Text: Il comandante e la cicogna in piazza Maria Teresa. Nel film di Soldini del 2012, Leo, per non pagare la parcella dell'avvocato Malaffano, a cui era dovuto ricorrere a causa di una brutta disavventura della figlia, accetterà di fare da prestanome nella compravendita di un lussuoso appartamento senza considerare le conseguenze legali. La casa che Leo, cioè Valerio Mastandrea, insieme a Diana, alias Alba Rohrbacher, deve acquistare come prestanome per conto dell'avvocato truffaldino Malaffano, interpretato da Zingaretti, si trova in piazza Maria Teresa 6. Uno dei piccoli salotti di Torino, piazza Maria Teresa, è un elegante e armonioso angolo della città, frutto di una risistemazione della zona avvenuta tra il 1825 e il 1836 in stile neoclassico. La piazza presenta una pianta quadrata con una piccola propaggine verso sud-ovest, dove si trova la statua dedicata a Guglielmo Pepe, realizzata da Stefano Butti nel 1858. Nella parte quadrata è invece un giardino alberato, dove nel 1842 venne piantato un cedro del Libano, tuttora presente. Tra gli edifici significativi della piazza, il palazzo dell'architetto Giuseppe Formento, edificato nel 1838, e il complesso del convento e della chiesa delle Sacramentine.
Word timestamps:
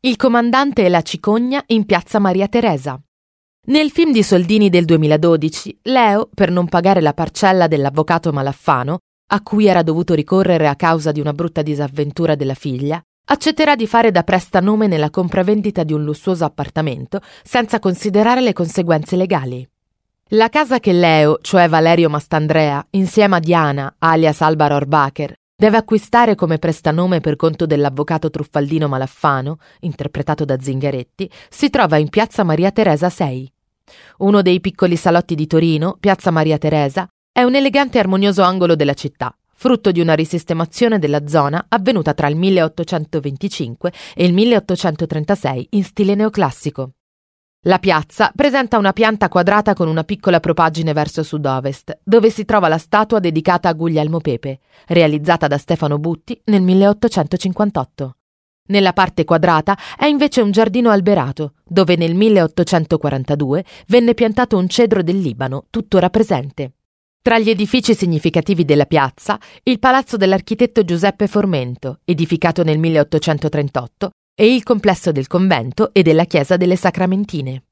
Il 0.00 0.14
comandante 0.14 0.84
e 0.84 0.88
la 0.88 1.02
cicogna 1.02 1.60
in 1.66 1.84
piazza 1.84 2.20
Maria 2.20 2.46
Teresa. 2.46 2.96
Nel 3.66 3.90
film 3.90 4.12
di 4.12 4.22
Soldini 4.22 4.70
del 4.70 4.84
2012, 4.84 5.80
Leo, 5.82 6.28
per 6.32 6.52
non 6.52 6.68
pagare 6.68 7.00
la 7.00 7.14
parcella 7.14 7.66
dell'avvocato 7.66 8.32
Malaffano, 8.32 8.98
a 9.30 9.42
cui 9.42 9.66
era 9.66 9.82
dovuto 9.82 10.14
ricorrere 10.14 10.68
a 10.68 10.76
causa 10.76 11.10
di 11.10 11.18
una 11.18 11.32
brutta 11.32 11.62
disavventura 11.62 12.36
della 12.36 12.54
figlia, 12.54 13.02
accetterà 13.24 13.74
di 13.74 13.88
fare 13.88 14.12
da 14.12 14.22
prestanome 14.22 14.86
nella 14.86 15.10
compravendita 15.10 15.82
di 15.82 15.92
un 15.92 16.04
lussuoso 16.04 16.44
appartamento 16.44 17.20
senza 17.42 17.80
considerare 17.80 18.40
le 18.40 18.52
conseguenze 18.52 19.16
legali. 19.16 19.68
La 20.28 20.48
casa 20.48 20.78
che 20.78 20.92
Leo, 20.92 21.40
cioè 21.42 21.68
Valerio 21.68 22.08
Mastandrea, 22.08 22.86
insieme 22.90 23.34
a 23.34 23.40
Diana, 23.40 23.96
alias 23.98 24.42
Alba 24.42 24.68
Rohrbacher, 24.68 25.34
deve 25.60 25.76
acquistare 25.76 26.36
come 26.36 26.58
prestanome 26.58 27.18
per 27.18 27.34
conto 27.34 27.66
dell'avvocato 27.66 28.30
truffaldino 28.30 28.86
Malaffano, 28.86 29.58
interpretato 29.80 30.44
da 30.44 30.56
Zingaretti, 30.60 31.28
si 31.50 31.68
trova 31.68 31.96
in 31.96 32.10
piazza 32.10 32.44
Maria 32.44 32.70
Teresa 32.70 33.10
6. 33.10 33.52
Uno 34.18 34.40
dei 34.40 34.60
piccoli 34.60 34.94
salotti 34.94 35.34
di 35.34 35.48
Torino, 35.48 35.96
piazza 35.98 36.30
Maria 36.30 36.58
Teresa, 36.58 37.08
è 37.32 37.42
un 37.42 37.56
elegante 37.56 37.98
e 37.98 38.00
armonioso 38.00 38.42
angolo 38.42 38.76
della 38.76 38.94
città, 38.94 39.36
frutto 39.52 39.90
di 39.90 40.00
una 40.00 40.14
risistemazione 40.14 41.00
della 41.00 41.26
zona 41.26 41.66
avvenuta 41.68 42.14
tra 42.14 42.28
il 42.28 42.36
1825 42.36 43.92
e 44.14 44.24
il 44.26 44.32
1836 44.34 45.66
in 45.70 45.82
stile 45.82 46.14
neoclassico. 46.14 46.92
La 47.62 47.80
piazza 47.80 48.30
presenta 48.36 48.78
una 48.78 48.92
pianta 48.92 49.28
quadrata 49.28 49.74
con 49.74 49.88
una 49.88 50.04
piccola 50.04 50.38
propaggine 50.38 50.92
verso 50.92 51.24
sud-ovest, 51.24 51.98
dove 52.04 52.30
si 52.30 52.44
trova 52.44 52.68
la 52.68 52.78
statua 52.78 53.18
dedicata 53.18 53.68
a 53.68 53.72
Guglielmo 53.72 54.18
Pepe, 54.18 54.60
realizzata 54.86 55.48
da 55.48 55.58
Stefano 55.58 55.98
Butti 55.98 56.40
nel 56.44 56.62
1858. 56.62 58.16
Nella 58.68 58.92
parte 58.92 59.24
quadrata 59.24 59.76
è 59.98 60.04
invece 60.04 60.40
un 60.40 60.52
giardino 60.52 60.90
alberato, 60.90 61.54
dove 61.64 61.96
nel 61.96 62.14
1842 62.14 63.64
venne 63.88 64.14
piantato 64.14 64.56
un 64.56 64.68
cedro 64.68 65.02
del 65.02 65.18
Libano, 65.18 65.64
tuttora 65.68 66.10
presente. 66.10 66.74
Tra 67.20 67.40
gli 67.40 67.50
edifici 67.50 67.92
significativi 67.92 68.64
della 68.64 68.86
piazza, 68.86 69.36
il 69.64 69.80
palazzo 69.80 70.16
dell'architetto 70.16 70.84
Giuseppe 70.84 71.26
Formento, 71.26 71.98
edificato 72.04 72.62
nel 72.62 72.78
1838, 72.78 74.10
e 74.40 74.54
il 74.54 74.62
complesso 74.62 75.10
del 75.10 75.26
convento 75.26 75.92
e 75.92 76.02
della 76.02 76.24
chiesa 76.24 76.56
delle 76.56 76.76
Sacramentine. 76.76 77.67